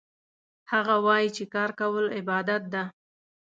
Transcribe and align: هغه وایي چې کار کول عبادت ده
هغه 0.71 0.95
وایي 1.05 1.29
چې 1.35 1.43
کار 1.53 1.69
کول 1.79 2.05
عبادت 2.19 2.63
ده 2.73 2.83